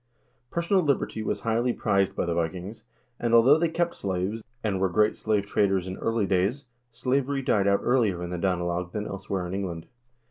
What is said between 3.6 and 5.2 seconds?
kept slaves, and were great